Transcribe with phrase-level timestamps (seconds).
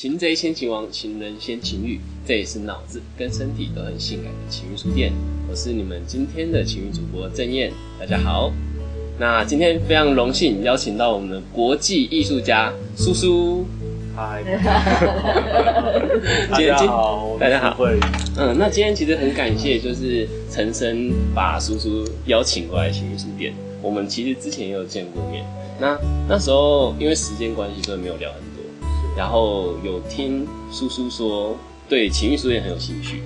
[0.00, 5.12] 擒贼先擒王，擒人先擒欲，这也是脑子跟身体都很性感的情欲书店。
[5.46, 8.50] 我是你们今天的情欲主播郑燕，大家好。
[9.18, 13.66] 那今天非常荣幸邀请到我们的国际艺术家苏苏。
[14.16, 14.40] 嗨，
[16.56, 17.76] 今天今好，大家好
[18.38, 23.52] 嗯，那今天其实很感谢，就是陈生把苏苏邀请过来情欲书店。
[23.82, 25.44] 我们其实之前也有见过面，
[25.78, 28.49] 那那时候因为时间关系，所以没有聊很多。
[29.16, 31.56] 然后有听叔叔说
[31.88, 33.22] 对情欲书店很有兴趣，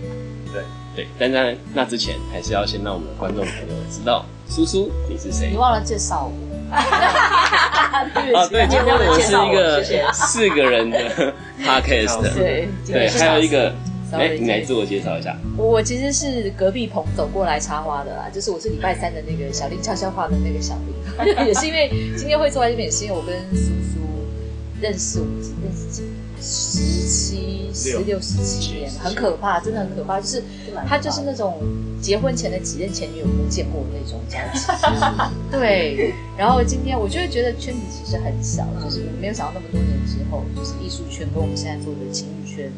[0.52, 0.62] 对。
[0.96, 5.50] 对，但在那之前，还是要先让我们的观众朋友知道叔叔你是谁？
[5.50, 5.56] 你。
[5.56, 6.54] 忘了介绍我。
[6.72, 8.08] 啊，
[8.48, 11.34] 对，今天我们是一个四个人的
[11.66, 13.74] podcast，对对，还有一个，
[14.12, 15.36] 哎你来自我介绍一下。
[15.56, 20.94] 我其实是隔壁棚走过来插花的啦，就是我是礼拜三的那个小丽悄悄话的那个小丽，
[21.44, 23.98] 也是因为今天会坐在这边，也是因为我跟苏苏
[24.80, 30.42] 认识，我们认识几年十七、十六、十七年，很可怕，真的很可怕，就是
[30.86, 31.62] 他就是那种
[32.02, 34.66] 结婚前的几任前女友都见过的那种交集。
[35.50, 42.70] 对，然后今天我就会觉得圈子其实很小，就是我没有想到那么多年之后，就是艺术圈跟我们现在做的情侣圈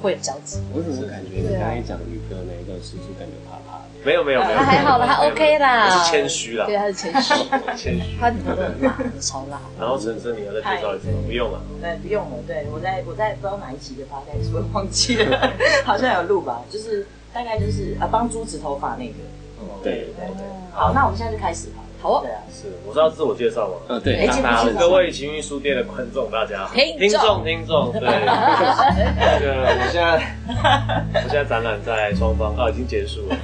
[0.00, 0.58] 会有交集。
[0.72, 3.77] 我怎么感觉你刚才讲女朋友那一段叔叔感觉怕怕的？
[4.04, 7.34] 没有没有没有，他还好啦，他 OK 啦，他是谦虚啦对，，他是谦虚，
[7.76, 8.16] 谦虚。
[8.20, 9.60] 他女朋友都很辣，超辣。
[9.78, 11.18] 然后陈生，你要再介绍一次吗？
[11.26, 11.60] 不用了。
[11.80, 12.36] 对，不用了。
[12.46, 15.52] 对我在我在不知道哪一集的 p o d c 我忘记了，
[15.84, 19.14] 好像有录吧，就是大概就是啊帮猪子头发那个。
[19.82, 20.44] 对对对。
[20.72, 21.87] 好，那我们现在就开始好了。
[22.00, 22.24] 好啊。
[22.52, 23.74] 是，我是要自我介绍吗？
[23.88, 28.00] 嗯，对，哎让大家各位情欲书店的观众，大家好，听众听众，听众，对，
[29.18, 30.36] 那个我现在
[31.24, 33.36] 我现在展览在双方啊，已经结束了，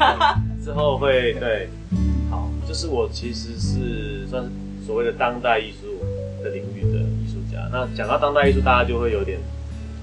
[0.65, 1.69] 之后会对，
[2.31, 4.51] 好，就是我其实是算是
[4.87, 5.87] 所谓的当代艺术
[6.43, 7.59] 的领域的艺术家。
[7.73, 9.39] 那讲到当代艺术，大家就会有点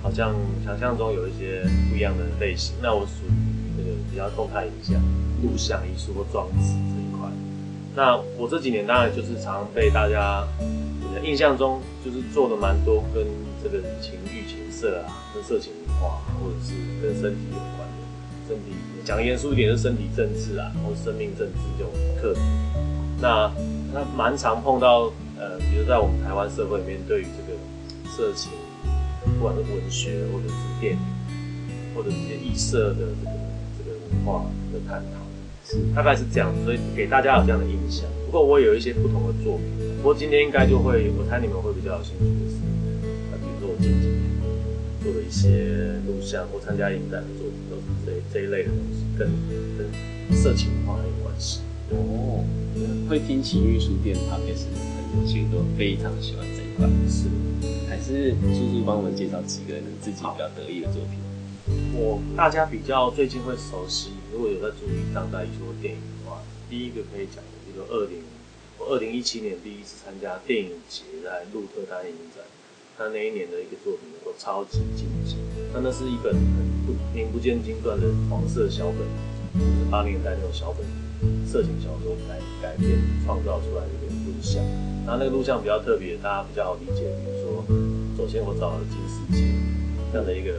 [0.03, 0.33] 好像
[0.65, 2.75] 想象中有一些不一样的类型。
[2.81, 3.33] 那我属于
[3.77, 4.95] 那个比较动态影像、
[5.41, 6.75] 录像艺术或装置。
[7.95, 10.47] 那我这几年当然就是常被大家
[11.23, 13.25] 印象中就是做的蛮多跟
[13.61, 18.71] 这个情欲、情色啊、跟色情文化，或者是跟身体有关的，身体
[19.03, 21.91] 讲严肃一点是身体政治啊，或生命政治这种
[22.21, 22.39] 课题。
[23.21, 23.51] 那
[23.93, 27.59] 那蛮常碰到呃，比如在我们台湾社会里面，对于这个
[28.09, 28.51] 色情，
[29.37, 30.99] 不管是文学或者是电影，
[31.93, 33.31] 或者是一些异色的这个
[33.77, 35.20] 这个文化的探讨。
[35.95, 38.05] 大概是这样，所以给大家有这样的印象。
[38.25, 39.65] 不过我有一些不同的作品，
[39.97, 42.55] 不过今天应该就会，我猜你们会比较有兴趣的是，
[43.31, 44.23] 呃，比如说我近几年
[45.03, 49.27] 做的一些录像或参加影展的作品，都是这这一类的东西，跟
[49.77, 51.59] 跟色情文化很有关系。
[51.91, 52.45] 哦，
[53.09, 56.87] 会听情欲书店 podcast 的朋友其实都非常喜欢这一块。
[57.09, 57.27] 是，
[57.89, 61.19] 还是叔叔帮我们介绍几个你自己比较得意的作品。
[61.93, 68.23] 我大家比较最近会熟悉，如果有在注意当代艺术电影的话，第一个可以讲的，比如说二零，
[68.77, 72.43] 我二零一七年第一次参加电影节在鹿特丹影展，
[72.97, 75.35] 他那一年的一个作品能够超级精致，
[75.73, 76.41] 那那是一本很
[76.85, 78.99] 不名不见经传的黄色小本，
[79.53, 80.85] 就是八零年代那种小本
[81.45, 84.63] 色情小说改改编创造出来的一个录像，
[85.05, 87.65] 然后那个录像比较特别，大家比较好理解，比如说，
[88.17, 89.45] 首先我找了金世杰
[90.11, 90.53] 这样的一个。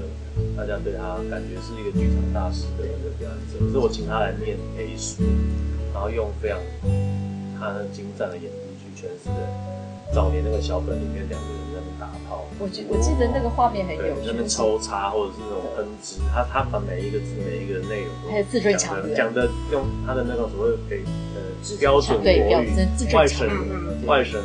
[0.56, 5.22] 大家对他感觉是一个剧场大师的一个表演者，可是我请他来念 A 书，
[5.92, 6.58] 然后用非常
[7.60, 9.36] 他很精湛的演技去诠释的
[10.12, 21.04] 早年那个小本里面两个人在那边打炮，我记我记得那个画面很有，趣，在那边抽插或者是那种喷汁，他他把每一个字每一个内容都还有字正腔圆讲的用他的那个所谓给
[21.36, 22.72] 呃标准国对标语
[23.12, 23.46] 外省
[24.06, 24.40] 外省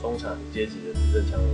[0.00, 1.50] 中产阶级的字正腔圆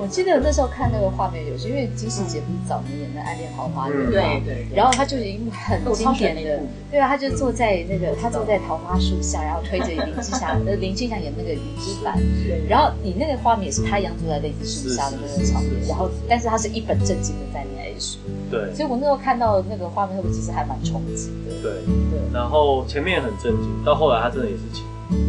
[0.00, 4.76] 我记得那时候看那个画面有些，因为金世杰不是早年演的《暗恋桃花源》嗯嘛，对对。
[4.76, 6.60] 然后他就有一幕很经典的
[6.90, 12.16] 对啊，他就坐在那个他坐在桃花树下，然后推着林青霞，呃，林青霞演那个雨之版，
[12.46, 12.62] 对。
[12.68, 18.18] 然后你那个画面也是他一样坐在类似树下的那个场面，然后但是他是一本正经的在念书，
[18.50, 18.72] 对。
[18.72, 21.54] 所以我那时候看到那个画面，我其实还蛮冲击的。
[21.60, 21.72] 对。
[22.10, 24.84] 对，然后前面很震惊，到后来他真的也是情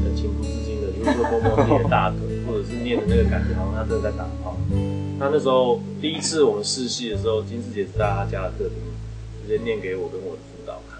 [0.05, 4.57] 很情不自禁的，就是说摸摸自己的大腿，或者是念的那个感觉，好像他真的在打炮。
[5.19, 8.77] 那那时候第一次我们试戏的时候，金世杰是在他家的客厅
[9.45, 10.97] 直接念给我跟我的辅导看，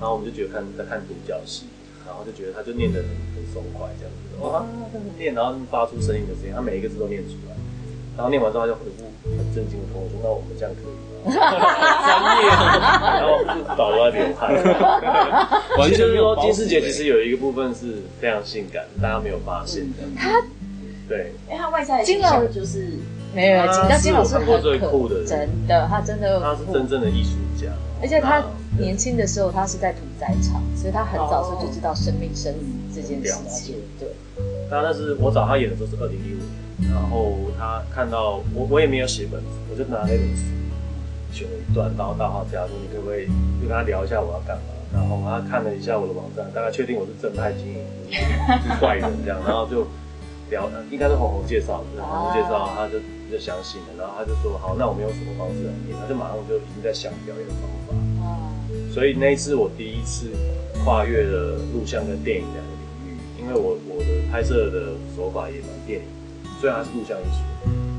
[0.00, 1.66] 然后我们就觉得看在看独角戏，
[2.04, 3.08] 然后就觉得他就念得很
[3.38, 7.54] 很松快这样子，哇，这样子念，然后发出声音的声音，他每一个字都念出来，
[8.16, 9.06] 然后念完之后他就回复
[9.38, 10.98] 很震惊的跟我说，那我们这样可以吗？
[12.02, 12.10] 专
[12.42, 14.50] 业，然后副导都在流汗。
[15.78, 20.02] 完全就是说，没有金世杰其实有一个部分是非常性感，大家没有发现的。
[20.16, 20.42] 他
[21.08, 21.32] 对。
[21.48, 22.98] 因为他外在的形象就是
[23.34, 28.44] 没有，金那金老师他是我看过最很酷的人真的，他真的他是真正的艺术家，而且他
[28.78, 33.76] 年轻的时候，他是在屠宰场，所以他很早时候就知道生命生离这件事情。
[33.98, 34.08] 对，
[34.70, 36.40] 他那是我找他演的时候是二零一五
[36.82, 40.42] 年，然后他看到我我也没有写本子，我就拿那本书
[41.32, 43.26] 选了一段，然后到他家说你可不可以
[43.60, 47.78] 就跟他聊一下我要干嘛，然后他看了一下我的网站，大概确定我是正派经营，
[48.10, 49.86] 不是坏人这样，然后就
[50.52, 53.00] 聊，应该是红红介绍的，就是红红介绍他就
[53.32, 57.96] 就相信了，然后他就说好，那我们用什么方式来演，他就马上就已经在想表演的方法。
[58.22, 58.52] 啊，
[58.92, 60.28] 所以那一次我第一次
[60.84, 66.06] 跨越了录像跟电影两个领域，因为我我的拍摄的手法也蛮电影，
[66.60, 67.40] 虽然它是录像艺术，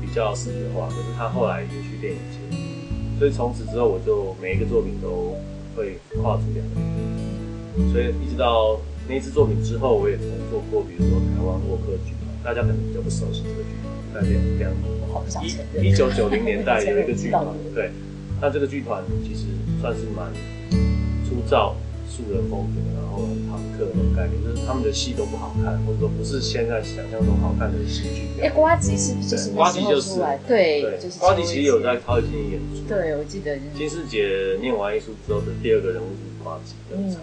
[0.00, 2.38] 比较视觉化，可是他后来也去电影节，
[3.18, 5.34] 所以从此之后我就每一个作品都
[5.76, 6.78] 会跨出两个。
[6.78, 8.78] 领域，所以一直到
[9.08, 12.14] 那一次作品之后，我也曾做过，比如说台湾沃克剧。
[12.14, 14.70] 团，大家可能比较不熟悉这个剧团，在两两。
[15.80, 17.90] 一一九九零年代有一个剧团对，
[18.42, 19.46] 那这个剧团其实
[19.80, 20.26] 算是蛮
[21.24, 21.76] 粗糙、
[22.10, 28.52] 素人风格，然后很朋克那种概念，就是他们的戏都不好看，或者说不是现在想象中好看的戏剧哎，演。
[28.52, 30.18] 瓜吉是不是就是瓜吉就是？
[30.48, 32.82] 对，对就是，瓜吉其实有在秋超级演出。
[32.88, 37.20] 对我记得就是金世杰念完艺术之后的第二个人物就是瓜吉登场。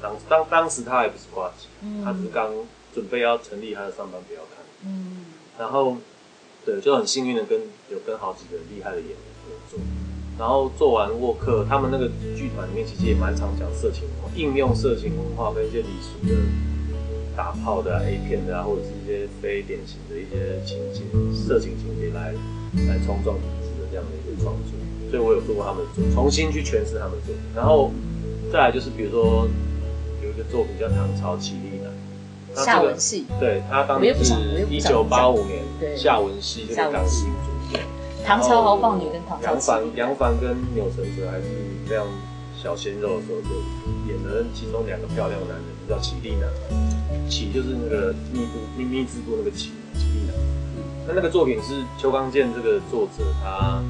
[0.00, 1.68] 当当当时他还不是瓜吉，
[2.02, 2.50] 他是刚
[2.94, 4.64] 准备要成立他的上班不要看。
[4.86, 5.26] 嗯，
[5.58, 5.96] 然后
[6.64, 7.60] 对，就很幸运的跟
[7.90, 9.80] 有跟好几个厉害的演员合作。
[10.38, 16.34] 然后做完沃克，他们那个剧团里面其实也蛮常讲色情文化，应用色情文化跟一些礼俗的
[17.36, 21.02] 打炮的、啊、A 片的啊，或者是一些非典型的一些情节、
[21.32, 22.34] 色情情节来
[22.88, 24.74] 来冲撞体制的这样的一个创作。
[25.08, 27.38] 所以我有做过他们的作品，重新去诠释他们的作品。
[27.54, 27.92] 然后
[28.50, 29.46] 再来就是比如说
[30.20, 31.73] 有一个作品叫《唐朝奇丽
[32.54, 35.96] 夏文戏，对他当我又不年是一九八五年对。
[35.96, 37.82] 夏文熙这个港星主演，
[38.24, 41.44] 唐朝豪放女跟唐朝凡杨凡跟钮承泽还是
[41.86, 42.06] 非常
[42.56, 43.48] 小鲜肉的时候，就
[44.06, 46.48] 演了其中两个漂亮的男人，叫绮丽男，
[47.28, 50.34] 绮就是那个密布密密字部那个绮，绮丽男。
[51.06, 53.82] 那那个作品是邱刚健这个作者他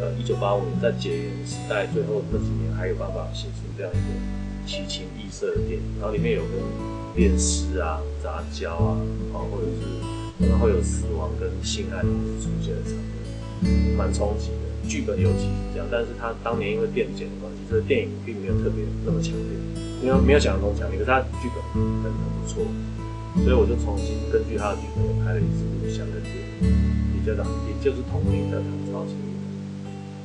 [0.00, 6.50] 呃一九八五年在解严时代最后那几年还有办法写出这样一个奇情异色的电影，然后里面有跟
[7.14, 8.96] 恋尸啊、杂交啊，
[9.34, 9.82] 啊或者是
[10.40, 12.92] 可能会有死亡跟性爱同时出现的场
[13.62, 14.72] 面，蛮冲击的。
[14.88, 19.54] 剧本尤其是这样，但是他当年因为电剪的关系，这个电影并没有特别那么强烈，
[20.02, 22.66] 没有没有想象中强烈，可是他剧本很很不错，
[23.44, 26.74] 所以我就重新根据他的剧本又拍了一支录像的电影，
[27.14, 29.30] 也叫做也就是同名的《唐朝情侣》，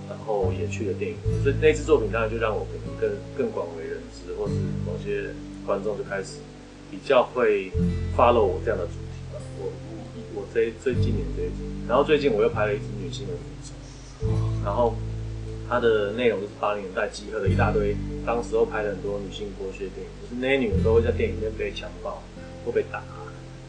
[0.10, 2.66] 然后也去了电影，所以那支作品当然就让我
[2.98, 5.30] 更更广为人知，或是某些
[5.68, 6.42] 观众就开始
[6.90, 7.72] 比较会
[8.16, 9.40] follow 我这样的主题吧。
[9.60, 9.72] 我
[10.36, 14.28] 我这最近年这一集，然后最近我又拍了一支女性的复仇，
[14.64, 14.96] 然后
[15.70, 17.96] 它的内容就是八零年代集合了一大堆，
[18.26, 22.22] 当时候拍了很多女性剥削电影，就是那些女人都会在电影里面被强暴
[22.66, 23.04] 或被打，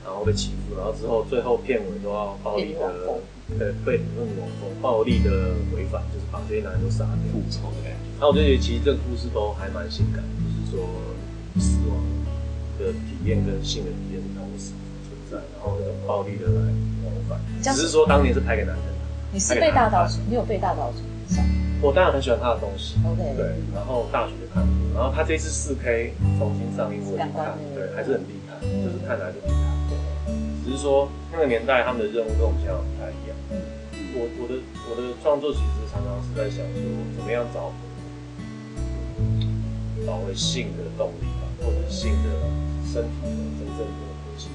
[0.04, 3.20] 然后被欺负，然后之后最后片尾都要暴力的，
[3.58, 4.48] 呃，被那种
[4.80, 7.32] 暴力的违反，就是把这些男人都杀掉。
[7.32, 7.98] 复仇的感觉。
[8.20, 10.22] 那我就觉得其实这个故事都还蛮性感，
[10.70, 10.88] 就是说
[11.58, 11.96] 死亡
[12.88, 14.72] 的体验跟性的体验是同时
[15.04, 16.64] 存在，然后那种暴力的来
[17.04, 18.92] 往返，只是说当年是拍给男人的。
[19.30, 21.44] 你是被大岛主，你有被大岛主影响
[21.84, 29.62] 我当然很喜欢他的东西，？OK，对，然后大学就看过，然后他这次四 K 重新上映，我也去看，对，还是很厉害，就是看来就厉害。
[30.64, 33.36] 只是说那个年代他们的任务跟我们现在不太一样。
[34.16, 34.58] 我我的
[34.90, 36.82] 我的创作其实常常是在想说，
[37.14, 37.70] 怎么样找
[40.04, 42.28] 找回性的动力吧，或者性的
[42.88, 43.92] 身体的真正的
[44.24, 44.48] 核心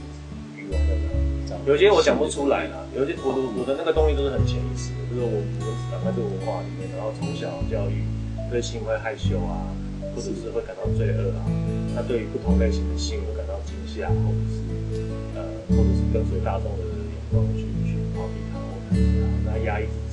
[0.57, 1.69] 欲望在哪里？
[1.69, 8.03] 有些我讲不出来啦，有些我的我的那个东西都是很潜意识的，就是我我们长在这个文化里面，然后从小教育
[8.49, 9.69] 对性会害羞啊，
[10.11, 11.45] 或者是会感到罪恶啊，
[11.95, 14.59] 那对于不同类型的性会感到惊吓，或者是
[15.37, 19.07] 呃，或者是跟随大众的眼光去去逃避它或排斥
[19.45, 20.12] 它，那压抑自己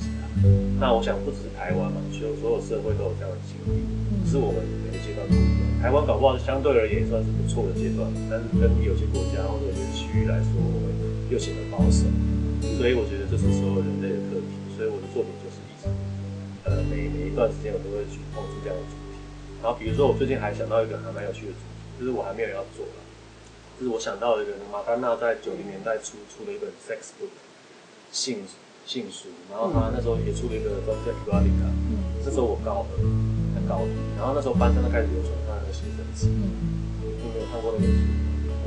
[0.79, 3.83] 那我想不只是台湾嘛，所有所有社会都有这样的经历，
[4.25, 5.81] 只是我们每个阶段不一样。
[5.81, 10.93] 台湾搞不好相对而言也算是不错的阶段，但是跟有些国家或者有些区域来说，我们
[11.29, 12.05] 又显得保守。
[12.77, 14.53] 所以我觉得这是所有人类的课题。
[14.77, 15.85] 所以我的作品就是一直，
[16.65, 19.21] 呃，每每一段时间我都会去碰触这样的主题。
[19.61, 23.01] 然后比如说我最近还想到一个还蛮有趣的主题，就是我还没有要做了，
[23.77, 27.29] 就是我想到了一个马丹娜在九零年代初出了一本 sex book
[28.11, 28.41] 性
[28.85, 31.67] 性书，然后他那时候也出了一个专辑叫《Erotica》，
[32.25, 32.93] 那时候我高二，
[33.55, 37.97] 在高一，然后那时候班上就开始流传他那个写真集，你有没有看过那本书？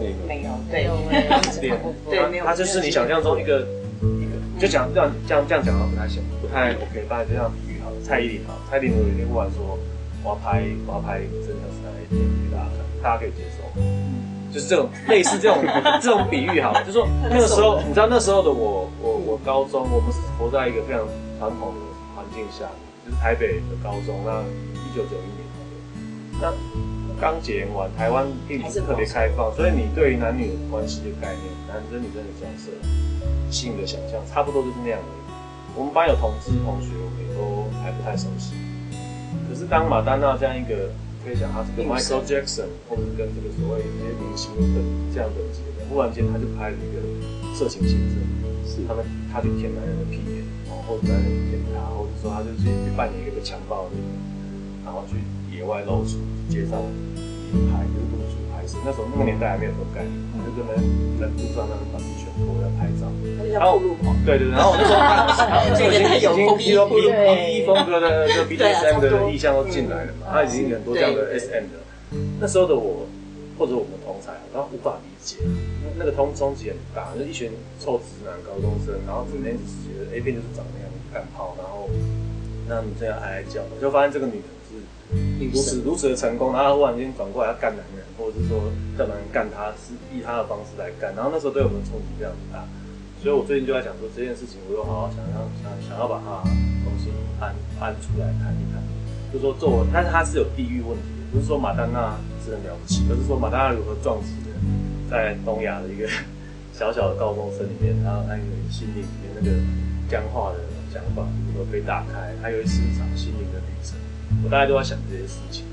[0.01, 0.75] 那个没有，对。
[0.75, 1.71] 没有，哎， 对
[2.11, 2.45] 对没有。
[2.45, 3.61] 他就是你想象中一个
[4.01, 7.05] 一个，就就讲这样这样这样讲的不太行，不太 OK。
[7.09, 9.79] 大家这样比喻好了，蔡依林好，蔡依林有一天忽然说
[10.25, 13.63] 我要拍我要拍真的是那一天给大家看，大家可以接受。
[14.55, 15.59] 就是这种类似这种
[16.01, 21.03] 这种比喻好了，就说那个时候，你知道那时候的我，我我高中，我们是活在一个非常
[21.41, 21.81] 传统的
[22.15, 22.71] 环境下，
[23.05, 24.47] 就是台北的高中，那
[24.79, 25.43] 一九九一年
[26.41, 26.55] 那
[27.21, 32.71] 刚解严完，台湾并不是特别开放，所以你对于男女关系的概念，男生女生的角色、
[33.51, 35.35] 性的想象，差不多就是那样的。
[35.75, 38.55] 我们班有同志同学，我们也都还不太熟悉。
[39.51, 40.91] 可是当马丹娜这样一个。
[41.25, 44.77] 可以想，他是跟 Michael Jackson，或者是跟这个所谓一些明星的
[45.09, 47.01] 这样等级的，忽然间他就拍了一个
[47.57, 48.21] 色情写真，
[48.69, 48.85] 是。
[48.87, 49.01] 他们
[49.33, 54.05] 他去舔男人的屁眼，哦，或者男人舔他，或者说他就是去扮演一个被强暴的人，
[54.85, 55.17] 然后去
[55.49, 56.21] 野外露出，
[56.53, 56.77] 街上
[57.73, 58.79] 拍，就是露出拍摄。
[58.85, 60.17] 那时候那个年代还没有这种概念，
[60.49, 60.81] 就跟人
[61.21, 63.05] 在路上那个把全脱要拍照，
[63.53, 63.79] 然后
[64.25, 71.85] 对对对，然后我那时候他就 已经已经披披披风格的这个 BDSM 的意向都进来了嘛，他已经很多这样的 SM 的。
[72.41, 73.07] 那时候的我
[73.59, 75.37] 或者我们同才，然后无法理解，
[75.99, 81.89] 那个冲冲击很大，就一群臭直男高中生，然后整天只是觉得 A 片就是长那样干炮，然后
[82.69, 84.75] 那你这样哀哀叫，就发现这个女人是
[85.53, 92.65] 如此如此的成功，然后忽然间转过来要干男人，或者是说叫男人干她，是以她的方式来干，然后那时候对我们冲击非常大，
[93.23, 96.43] 所以我最近就在想说这件事情，我又好好想要想想要把它
[96.83, 98.83] 重新搬搬出来谈一谈，
[99.33, 101.05] 就说做，但是它是有地域问题。
[101.35, 102.15] 不是说马丹娜
[102.47, 104.55] 是很了不起，而是说马丹娜如何撞击的，
[105.11, 106.07] 在东亚的一个
[106.73, 109.51] 小小的高中生里面，然后他有心灵里面那个
[110.09, 110.63] 僵化的
[110.95, 113.99] 想法如何被打开，他有一次一场心灵的旅程。
[114.45, 115.65] 我大概都在想这些事情，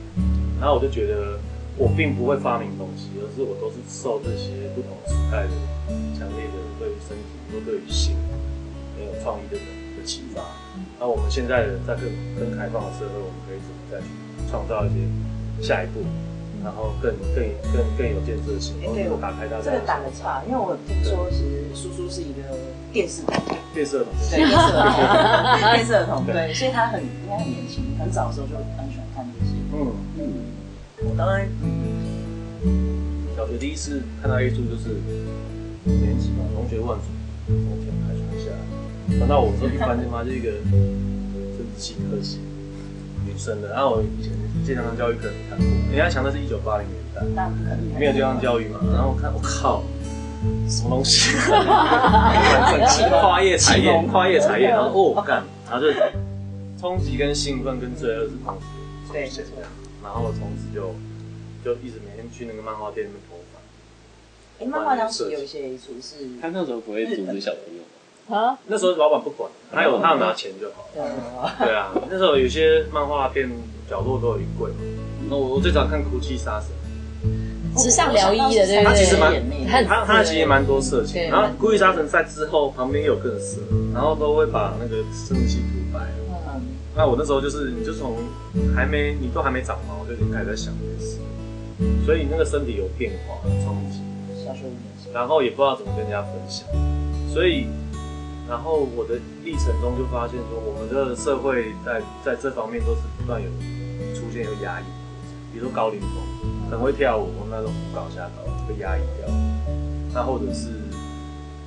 [0.59, 1.37] 然后我就觉得
[1.77, 5.53] 我并不会发明东西，而是我都是受这些不同时代的
[6.17, 8.17] 强烈的对于身体或对于性
[8.97, 10.41] 很有创意的人的启发。
[10.99, 14.01] 那我们现在的在更更开放的社会，我们可以怎么再
[14.49, 15.05] 创造一些？
[15.61, 16.01] 下一步，
[16.63, 19.63] 然后更更更更有建设性，对我打开大家。
[19.63, 22.41] 这个打的差，因为我听说其实叔叔是一个
[22.94, 23.36] 电视童，
[23.74, 29.51] 电视童，对 电视童，电视童，对，所以他很应该很年轻，很早的时候就很喜欢看这些。
[29.74, 30.24] 嗯嗯，
[31.10, 31.48] 我当然，
[33.36, 35.01] 小学第一次看到 A 柱就是
[35.86, 37.06] 五年级嘛，同学万组
[37.48, 42.39] 从天台传下来，传到我说一般的话就一个生殖器科系。
[43.31, 44.31] 女生的，然后我以前
[44.65, 48.79] 健康教育课看过，人家强的是一九八零年代，那不可能没有健康教育嘛。
[48.93, 49.83] 然后我看，我靠，
[50.67, 51.38] 什么东西？
[53.09, 55.93] 跨业产业，跨业产业，然后哦干，然后就
[56.79, 58.61] 冲击跟兴奋跟罪恶是同时
[59.07, 59.63] 出现的，
[60.03, 60.93] 然后从此就
[61.63, 63.61] 就一直每天去那个漫画店那边偷翻。
[64.59, 67.83] 哎，漫画当时有一些厨师，他那时候不会阻止小朋友。
[68.31, 70.88] 啊，那时候老板不管，他有他有拿钱就好。
[71.59, 73.51] 对啊，那时候有些漫画店
[73.89, 74.77] 角落都有一柜嘛。
[75.29, 76.69] 那我我最早看《哭泣杀神》，
[77.83, 78.83] 时尚疗愈的，对不对？
[78.83, 81.29] 他其实蛮，他他其实蛮多色情。
[81.29, 83.59] 然后《哭泣杀神》在之后旁边有更色，
[83.93, 86.00] 然后都会把那个生殖器涂白。
[86.95, 88.15] 那我那时候就是，你就从
[88.75, 91.19] 还没你都还没长毛，就已经开始在想这件事。
[92.05, 94.00] 所以那个身体有变化，冲击。
[95.13, 96.65] 然后也不知道怎么跟人家分享，
[97.33, 97.67] 所以。
[98.51, 99.15] 然后我的
[99.46, 103.48] 历程中就发现说，我们的社会在在这方面都是不断有
[104.13, 104.84] 出现有压抑，
[105.53, 106.10] 比如说高凌风
[106.70, 109.34] 很会跳舞，那种舞蹈下搞被压抑掉，
[110.13, 110.67] 那或者是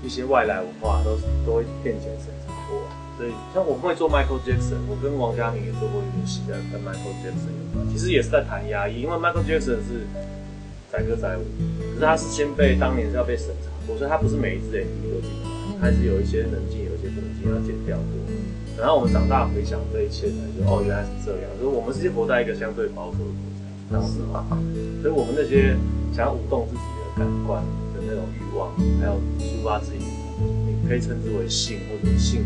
[0.04, 2.82] 一些外来文化都都会变成审查过，
[3.16, 10.04] 所以像我会做 Michael Jackson，我跟王嘉明也做过一部戏在跟 Michael Jackson 有关，其实也是在谈压抑，因为 Michael Jackson 是
[10.92, 11.44] 载歌载舞，
[11.94, 15.53] 可是他是先被当年是要被审查过，所以他不是每一支 MV 都进。
[15.84, 18.08] 还是有一些冷静，有一些不能静，要剪掉过。
[18.80, 21.50] 然后我们长大回想这一切，才就哦，原来是这样。
[21.60, 24.48] 就是我们是活在一个相对保守的国家，当时嘛，
[25.02, 25.76] 所以我们那些
[26.10, 27.60] 想要舞动自己的感官
[27.92, 30.08] 的那种欲望，还有抒发自己，
[30.40, 32.40] 你可以称之为性或者性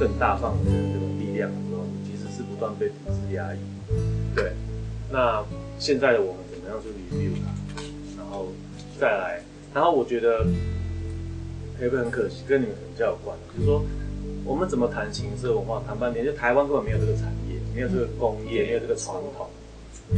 [0.00, 3.58] 更大范围的这种力量的时候，其实是不断被体制压抑。
[4.34, 4.54] 对，
[5.08, 5.38] 那
[5.78, 7.46] 现在的我们怎么样去 review 它？
[8.18, 8.48] 然后
[8.98, 9.40] 再来，
[9.72, 10.44] 然后我觉得。
[11.80, 13.82] 有个很可惜，跟你们可能较有关，就是说
[14.44, 19.46] 我们怎么谈情色文化，谈半天，就台湾根本没有这个产业，没有这个工业，没有这个传统，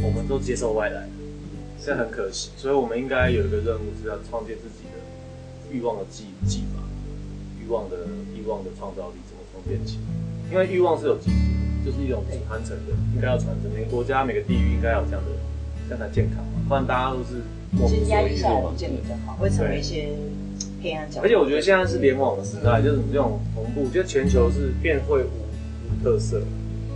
[0.03, 1.09] 我们都接受外来的，
[1.79, 2.51] 现在很可惜。
[2.55, 4.97] 所以我们应该有一个任务，是要创建自己的
[5.71, 6.83] 欲望的技技法，
[7.59, 7.97] 欲望的
[8.37, 9.97] 欲望的创造力怎么从变起？
[10.51, 11.37] 因为欲望是有基础，
[11.85, 13.71] 就是一种传承的，应该要传承。
[13.73, 15.31] 每个国家每个地域应该要有这样的，
[15.89, 17.41] 这样才健康嘛，不然大家都是。
[17.89, 20.09] 其实压抑下来不见得较好，会成为一些。
[20.85, 21.25] 黑暗角落。
[21.25, 25.41] 而且我觉得现在是联网的时代，就是这种同步，就全球是变会无
[25.89, 26.39] 无特色。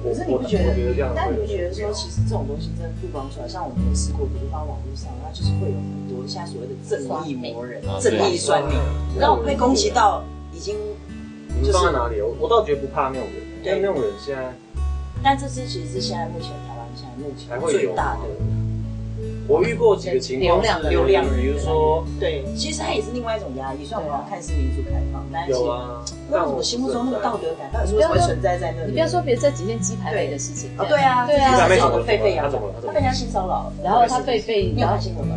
[0.05, 1.11] 我可是你我不觉得我觉得这样？
[1.15, 8.77] 但你会不觉得说，其实这种东西真的曝光出来，像我们有试过，比如放网络上，它就是会有很多现在所谓的正义魔人啊、正义酸民，
[9.19, 10.77] 让我被攻击到已经。
[11.49, 12.21] 你们放在哪里？
[12.21, 14.53] 我我倒觉得不怕那种人，因为那种人现在
[15.21, 18.21] 但这次其实是现在目前台湾现在目前最大的。
[19.49, 23.83] 我遇过几个情况流量流量，比如说对，其实它也是另外一种压力。
[23.83, 28.89] 虽然我们要看似民主开放，但是有啊，不知道我心目中那个道德感到底是为什么会存在在那里？
[28.89, 35.35] 你不要说别这几件鸡排妹的事情，哦，对啊，对啊，他被人家性骚扰，然后他被被，你有看新闻吗？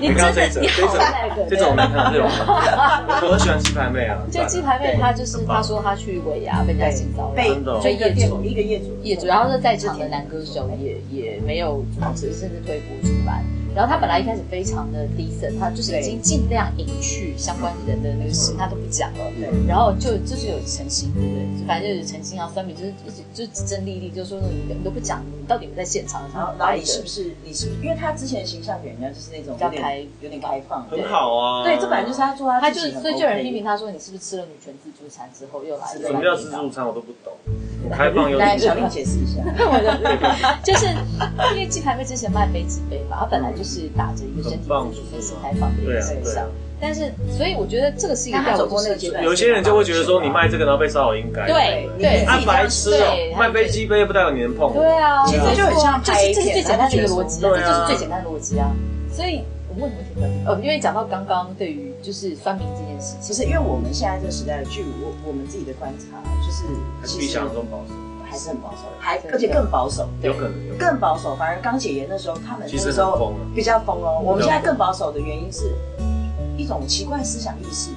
[0.00, 4.18] 你真的你好那个，这种没看这种， 我很喜欢鸡排妹啊。
[4.30, 13.42] 就鸡排妹，她就是她说她去尾牙被人家性骚扰，被被业主一个业主业主，然后是在场的男歌手也也没有阻止，甚至推波出来。
[13.74, 19.18] 然后他本来一开始非常的 decent，，他就是已经尽量隐去相关人的那个事，他都不讲了。
[19.38, 21.66] 对，然后就就是有澄清，对不对？
[21.66, 26.22] 反正就是澄清啊，酸民就是一直就指证丽丽，就说你你都不讲，你到底不在现场？
[26.32, 27.82] 然后然后你是不是你是不是？
[27.82, 31.64] 因为他之前形象给人家就是那种比较开有点开放，很好啊。
[31.64, 35.86] 对，这本来就是他做他他就所以就有人批评他说你是不是吃了女权自助餐之后又来？
[35.86, 36.86] 什么叫自助餐？
[36.86, 37.32] 我都不懂。
[37.90, 39.42] 开放又来，小丽解释一下。
[39.44, 40.86] 我 的就是
[41.54, 46.46] 因为鸡排妹之前卖飞机杯嘛，它本来就是打着一个身体自主、分析开放的一个形象。
[46.80, 49.22] 但是，所以我觉得这个是一个走过那个阶段。
[49.24, 51.46] 有些人就会觉得说，你卖这个然后被骚扰应该。
[51.46, 54.74] 对对，按白痴哦，卖飞机杯不代表你能碰。
[54.74, 58.70] 对啊，其实就很像拍这是最简单的一个逻辑啊，这就是最简单的逻辑啊。
[59.10, 60.44] 所以我为什么问题？
[60.46, 66.64] 呃，因为讲到刚刚对于就是酸民这件事情，其实因为我们现在这个时代，据我我们自己的观察，就是
[67.00, 67.94] 还是比想象中保守。
[68.26, 71.36] 还是很保守，还而且更保守，有可能更保守。
[71.36, 74.20] 反而刚解严的时候，他们那个时候比较疯哦。
[74.24, 75.72] 我们现在更保守的原因是
[76.56, 77.90] 一种奇怪思想意识，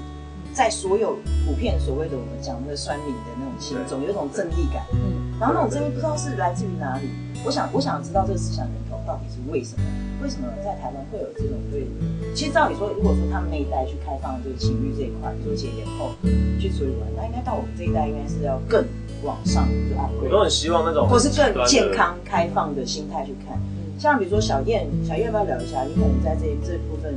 [0.54, 4.84] 在所有普遍所谓的我们讲那个酸民的那种心中，有一种正义感。
[4.94, 7.10] 嗯，然后那种正义不知道是来自于哪里。
[7.44, 8.68] 我想，我想知道这个思想
[9.07, 9.83] 到底是为什么？
[10.22, 11.87] 为什么在台湾会有这种对？
[12.35, 16.11] 其实照理说，如果说他们那一代去开放这个情欲这一块，比如解严后
[16.59, 18.83] 去处理完，那应该到我们这一代应该是要更。
[19.24, 23.59] 往上就我都很希望那种，或是更健康开放的心态去看。
[23.98, 25.83] 像比如说小燕，小燕要不要聊一下？
[25.85, 27.15] 你可能在这这部分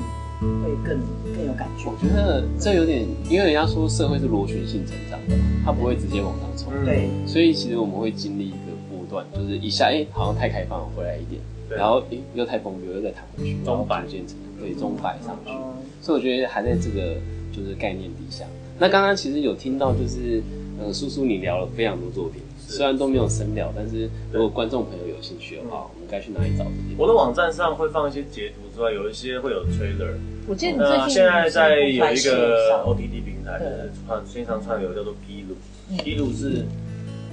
[0.64, 0.98] 会更
[1.36, 1.90] 更有感觉。
[1.90, 6.72] 我觉得这有点，因为人家说社会是螺旋性成长的嘛，它不会直接往上冲。
[6.86, 11.42] 对，所以其实我们会经历一个波段，就是一下哎好像太开放了，回来一点，
[11.76, 15.52] 然后哎又太封闭，又再弹回去，中摆渐成对中摆上去。
[16.00, 17.16] 所以我觉得还在这个
[17.52, 18.44] 就是概念底下。
[18.78, 20.42] 那刚刚其实有听到就是。
[20.82, 26.96] 呃，叔叔，你聊了非常多作品，虽然都没有深聊，但是如果观众朋友有兴趣的话，我们该去哪里找这些？
[26.96, 30.16] 我的网站上会放一些截图之外，有一些会有 trailer。
[30.48, 35.54] 我记得你最近现在在有一个 OTT 平台的串线上串流叫做披露，
[36.02, 36.64] 披露是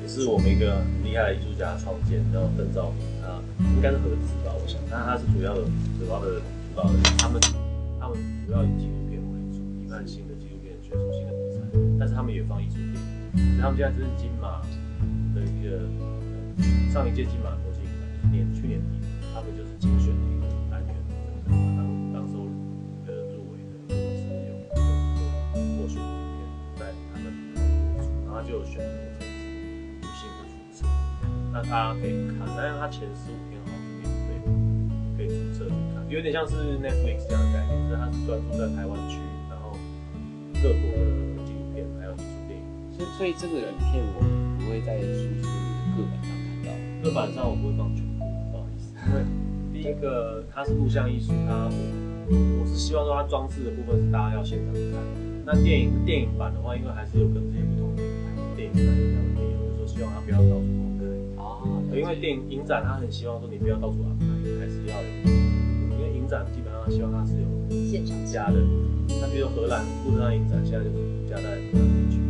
[0.03, 3.16] 也是我们一个很厉害的艺术家创建，叫邓兆明，他
[3.59, 5.61] 应该是合资吧，我想，但他是主要的
[5.97, 7.41] 主要的主导人，他们
[7.99, 11.61] 他们主要以纪录片为主，一般性的纪录片、学术性的题材，
[11.99, 12.93] 但是他们也放艺术片。
[13.61, 14.61] 他们现在这是金马
[15.33, 15.85] 的一个
[16.91, 19.01] 上一届金马国际影展，年去年底，
[19.33, 20.93] 他们就是精选的一个单元，
[21.77, 22.45] 当当收
[23.05, 26.45] 的入围的，是有有获选的影片
[26.77, 26.81] 在
[27.13, 27.25] 他们
[28.25, 29.06] 然后就选出这次女性的主持，
[31.57, 34.53] 那大家可以看，但是他前十五天好像是免费的，
[35.17, 39.17] 可以注册去看，有点像是 Netflix 这样的概念，就是它是专注在台湾区，
[39.49, 39.73] 然后
[40.61, 42.69] 各国的纪录片还有艺术电影。
[43.17, 44.21] 所以这个影片我
[44.61, 45.49] 不会在叔叔
[45.97, 46.69] 的个板上看到，
[47.01, 48.21] 个板上我不会放全部，
[48.53, 48.93] 不好意思。
[49.01, 49.25] 因为
[49.73, 51.65] 第一个它是录像艺术，它
[52.29, 55.01] 我我是希望说它装置的部分是大家要现场看。
[55.43, 58.03] 那电影电影版的话，因为还是有跟这些不同的
[58.53, 60.76] 电影版一样的内容，就是说希望它不要到处。
[61.99, 64.25] 因为电影影展他很希望说你不要到处安排，
[64.59, 65.07] 还是要有，
[65.97, 67.47] 因为影展基本上希望它是有
[67.89, 68.59] 现场加的。
[69.19, 72.21] 那比如荷兰布特上影展现在就是加在荷兰地区。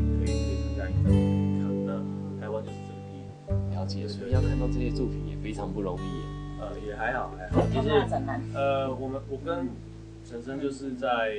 [1.86, 2.00] 那
[2.40, 6.02] 台湾就是这个地方，了解，所以要看到这些作品也非常不容易。
[6.60, 7.62] 呃，也还好，还好。
[7.68, 7.90] 就是
[8.56, 9.70] 呃，我们我跟
[10.24, 11.30] 陈生就是在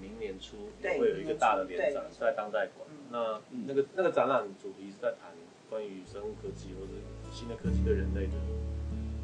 [0.00, 2.88] 明年初会有一个大的联展，是在当代馆。
[3.10, 5.30] 那那个那个展览主题是在谈
[5.70, 6.92] 关于生物科技或者
[7.32, 8.32] 新的科技对人类的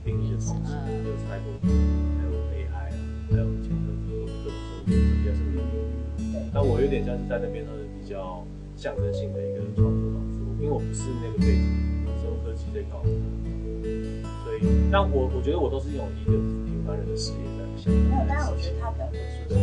[0.04, 2.90] 定义的重新，还有财富，还有 AI 啊，
[3.30, 6.50] 还有前科技或者各种生物比较深的领域。
[6.52, 8.42] 那我有点像是在那边，它是比较。
[8.78, 11.66] 象征性的一个创作方式，因为我不是那个背景，
[12.22, 17.90] 生物科技这一块，所以，但我我觉得我都是用一个平凡人的视野在想。
[17.90, 19.58] 没有，但是我觉得他比较特殊，是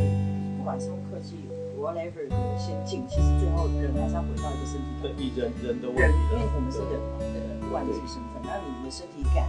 [0.60, 1.47] 不管生物科技
[1.79, 9.43] whatever 的先进，其实最后人还是要回到一个身体对，以人人的问，题因为我们是人嘛，对，不管你是身份，那你的身体感，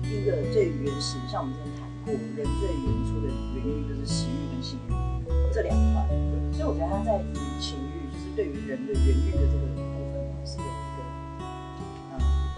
[0.00, 4.94] 第一个最原始，像我们之前谈过，人最原初的原欲就是食欲跟性欲
[5.52, 6.06] 这两块，
[6.54, 11.02] 所以我觉得他在于情欲，就是对于人的原欲的这个部分是有一个，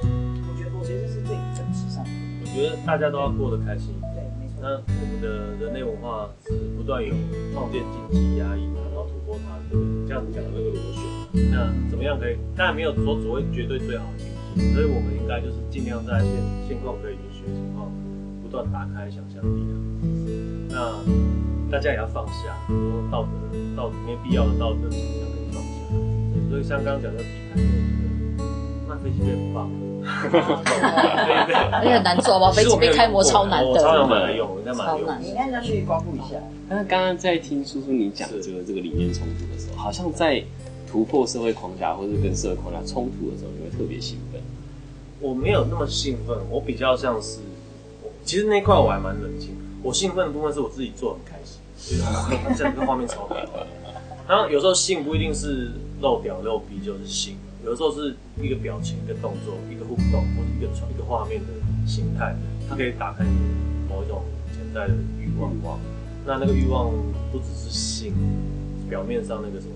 [0.05, 2.13] 嗯，我觉得我觉得这是最本质上的，
[2.45, 3.97] 我觉得大家都要过得开心。
[4.13, 4.61] 对，没错。
[4.61, 7.09] 那我们的人类文化是不断有
[7.57, 9.57] 创建禁忌、压抑它，然后突破它
[10.05, 11.01] 这样子讲的那个螺旋。
[11.49, 12.37] 那怎么样可以？
[12.55, 14.36] 当然没有说所谓绝对最好的境界，
[14.73, 16.31] 所以我们应该就是尽量在现
[16.69, 17.91] 现况可以允许的情况，
[18.43, 19.67] 不断打开想象力。
[20.69, 20.97] 那
[21.71, 22.77] 大家也要放下，说
[23.11, 23.29] 道德
[23.77, 25.69] 道没必要的道德想象可以放下。
[26.51, 29.71] 所以像刚刚讲的底盘，我觉得那飞机杯很棒。
[30.07, 32.53] 而且很难做吧？
[32.53, 35.01] 飞机杯开模超难我超想的，买来用，应该买来用。
[35.01, 36.37] 超难你应该要去光顾一下，
[36.69, 40.43] 那刚刚在听叔叔你讲这个这个理念冲突的时候，好像在
[40.89, 44.41] 突破社会框架或者跟社会框架冲突的时候，你会特别兴奋。
[45.21, 47.41] 我没有那么兴奋，我比较像是，
[48.03, 49.51] 我其实那一块我还蛮冷静。
[49.83, 51.61] 我兴奋的部分是我自己做得很开心，
[51.99, 52.03] 觉
[52.49, 53.37] 得这个画面超美。
[54.29, 55.71] 然后有时候性不一定是
[56.01, 61.47] 露表露逼就是性，有的时候是一个表情、一个动作、一个互动，或者一个一个画面的
[61.87, 62.35] 形态，
[62.69, 63.31] 它可以打开你
[63.89, 64.23] 某一种
[64.53, 65.79] 潜在的欲望。
[66.27, 66.91] 那那个欲望
[67.31, 68.13] 不只是性，
[68.91, 69.75] 表面上那个什么，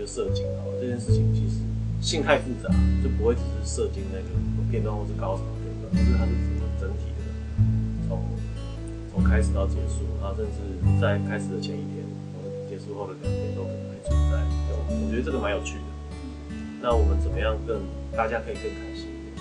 [0.00, 1.60] 如射精好了，这件事情其实
[2.00, 2.72] 性太复杂，
[3.04, 4.28] 就不会只是射精那个
[4.70, 7.28] 片段或是高潮片段，而是它是整个整体的，
[8.08, 8.24] 从
[9.12, 10.56] 从开始到结束，然后甚至
[11.00, 12.00] 在开始的前一天，
[12.32, 14.40] 或者结束后的两天都可能会存在。
[14.64, 15.84] 就我觉得这个蛮有趣的。
[16.80, 17.76] 那我们怎么样更
[18.16, 19.36] 大家可以更开心一点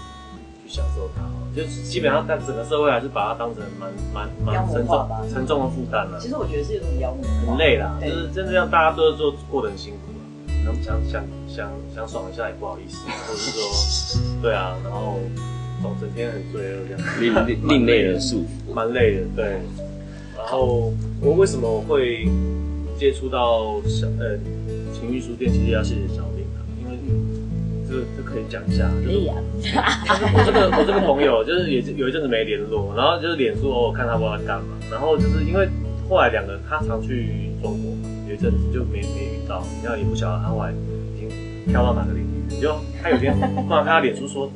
[0.61, 1.23] 去享受它？
[1.55, 6.19] 就是基本上，但整个社会还是把它当成蛮蛮蛮沉重沉重的负担了。
[6.19, 10.08] 其实我觉得是一种妖魔化，很累啦，就是真的让大家都做过得很辛苦
[10.84, 15.19] 想想想想爽一下也不好意思，或者是说，对啊，然后
[15.82, 19.60] 总整天很罪恶这样，另另另类的束缚，蛮累的，对。
[20.38, 22.27] 然后我为什么会
[22.97, 24.38] 接触到小呃
[24.93, 25.51] 情欲书店？
[25.51, 26.97] 其实要谢谢小林啊，因为
[27.88, 29.36] 这个这可以讲一下，就是可以啊。
[30.34, 35.67] 我这个我这个朋友就是也有一阵子没联络，然后就是脸书偶尔看他不知道干嘛，然后就是因为
[36.10, 44.49] 后来两个他常去中国嘛，有一阵子就没没遇到，然后也不晓得他后来已经跳到哪个领域，就他有一天突然看他脸书说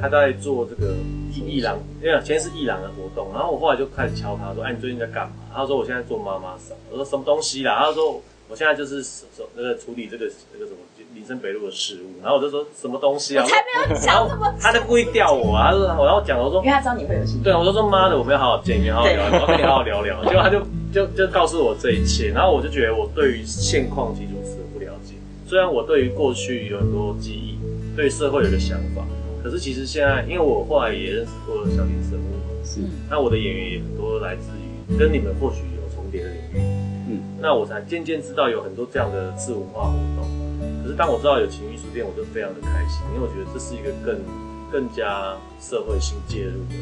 [0.00, 0.94] 他在做这个
[1.32, 5.32] 艺艺廊，因为前天是艺廊的活动，然后我后来就开始敲他说，哎你最近在干嘛？
[5.54, 7.78] 他说我现在做妈妈桑，我说什么东西啦？
[7.86, 10.78] 他说我现在就是手手那个处理这个那个什么
[11.14, 13.44] 林森北路的事务，然后我就说什么东西啊？
[13.44, 15.70] 我才没有讲这么 他就故意吊我啊！
[15.70, 17.44] 他说，我然后讲，我说因为，他知道你会有兴趣。
[17.44, 20.24] 对，我就说妈的，我们要好好见面，好好聊聊，我跟你好好聊聊。
[20.24, 20.60] 结果他就
[20.92, 25.14] 就就告诉我这一切，然后我就觉得我对于现况其实如此的不了解。
[25.46, 27.56] 虽然我对于过去有很多记忆，
[27.96, 29.02] 对社会有个想法，
[29.42, 36.58] 可是其实现在，因为我后来也认识过小林生物嘛，是那我的演员也很多来自于跟你们或许有重叠的领域，
[37.08, 40.51] 嗯，那我才渐渐知道有很多这样的次文化活动。
[40.82, 44.18] 可是当我知道有情欲书店，我就非常的开心，因为我觉得这是一个更
[44.70, 46.74] 更加社会性介入的，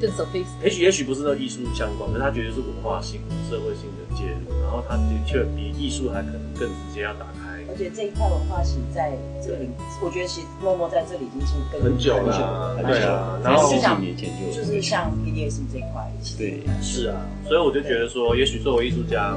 [0.00, 0.64] 更 sophisticated。
[0.64, 7.56] 也许也许不是那艺术相关，可是他绝对是文化性、社会性的介入，然后他的确比艺术还可能更直接要打开。
[7.68, 9.12] 而且这一块文化其实在
[9.44, 9.68] 这里，
[10.00, 14.52] 我觉得其实默默在这里已经进更很久了很久对啊然后十几年前就有。
[14.54, 16.62] 就是像 BDSM 这一块，对。
[16.80, 19.36] 是啊，所以我就觉得说，也许作为艺术家，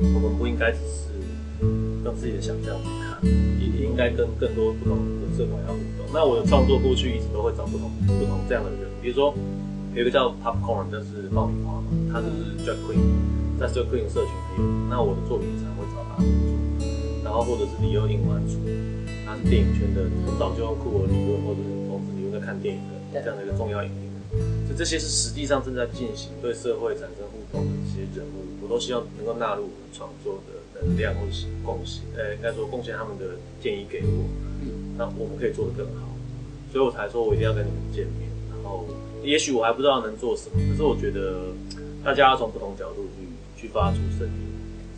[0.00, 1.12] 我们不应该只是
[2.04, 2.74] 用自己的想象
[3.22, 6.06] 也应该跟更多不同的社团要互动。
[6.12, 9.34] 那我的创作过去一直都会找不同不同这样的人，比如说
[9.94, 13.00] 有一个叫 Popcorn，就是爆米花嘛，他就是 Jack Queen，
[13.58, 16.56] 在 Drag Queen 社群里有，那我的作品才会找他合作。
[17.24, 18.60] 然后或者是李幼英玩主，
[19.26, 22.80] 他是电影圈的很早就用酷我理论或者是同时理论在看电影
[23.12, 24.68] 的这样的一个重要影评人。
[24.68, 34.24] 就这些是实际上正在进行对社会产生互动的这些人物，我都希望能够纳入我的创作的能量或是贡献，呃，应该说贡献他们的建议给我，
[34.96, 36.08] 那我们可以做得更好。
[36.72, 38.28] 所以我才说我一定要跟你们见面。
[38.50, 38.84] 然后
[39.22, 41.52] 也许我还不知道能做什么，可是我觉得
[42.04, 44.32] 大家要从不同角度去去发出声音，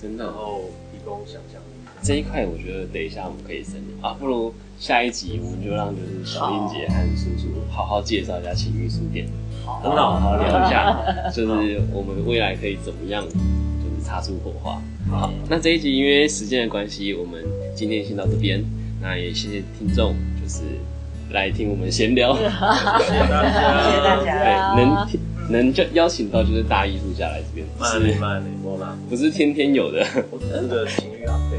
[0.01, 1.79] 真的然后提供想象力。
[2.03, 9.29] 这一块，我觉得等一下我们可以深聊啊，不如下一集我们就让就是小英姐和叔叔好好介绍一下情欲书店，
[9.83, 13.37] 很好好好聊一下，就是我们未来可以怎么样，就是
[14.09, 14.81] 擦出火花。
[15.11, 17.45] 好，那这一集因为时间的关系，我们
[17.75, 18.65] 今天先到这边，
[19.03, 20.63] 那也谢谢听众，就是
[21.31, 22.49] 来听我们闲聊， 谢谢
[23.29, 28.01] 大家，谢谢大家对，能听能就邀请到就是大艺术家来这边，是
[29.11, 30.07] 不是天天有的。
[30.31, 31.59] 我只是个情欲女阿伯。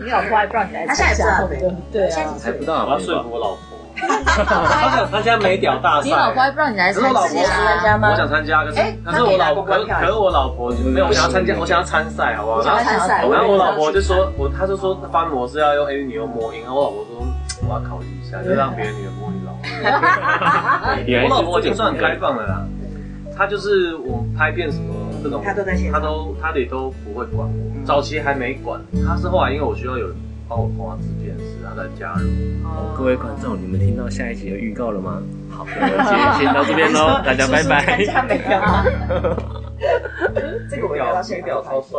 [0.00, 1.46] 你老婆还不让你来参加？
[1.92, 3.67] 对啊，还不到，我要说服我老婆。
[4.38, 7.20] 他想参加美屌大赛，你老婆还不让你来参加？
[7.20, 8.10] 参加吗？
[8.10, 12.62] 我想参加，可是可是我老婆，可是我老婆没有，我想要参加，我想要参赛，好不好？
[12.62, 13.26] 参赛。
[13.28, 17.26] 然后我老婆就说，我他就说翻模是要用 A 女用模音，然后我老婆说
[17.68, 19.62] 我要考虑一下，就让别的女人摸 你老婆。
[21.24, 22.64] 我老婆已经算很开放了啦，
[23.36, 27.54] 她就是我拍片什么这种，她都在线，她都她也都不会管我。
[27.84, 30.06] 早期还没管，她是后来因为我需要有
[30.48, 32.26] 人帮我画制片师，她再加入。
[32.96, 35.22] 各位观众，你们听到下一集的预告了吗？
[35.50, 37.98] 好，我们先先到这边喽， 大家拜拜。
[40.68, 41.96] 这个我要先掉超帅。